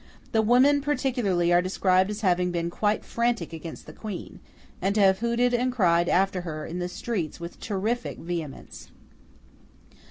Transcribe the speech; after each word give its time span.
The 0.31 0.41
women 0.41 0.81
particularly 0.81 1.53
are 1.53 1.61
described 1.61 2.09
as 2.09 2.21
having 2.21 2.49
been 2.49 2.71
quite 2.71 3.05
frantic 3.05 3.53
against 3.53 3.85
the 3.85 3.93
Queen, 3.93 4.39
and 4.81 4.95
to 4.95 5.01
have 5.01 5.19
hooted 5.19 5.53
and 5.53 5.71
cried 5.71 6.09
after 6.09 6.41
her 6.41 6.65
in 6.65 6.79
the 6.79 6.89
streets 6.89 7.39
with 7.39 7.59
terrific 7.59 8.17
vehemence. 8.17 8.89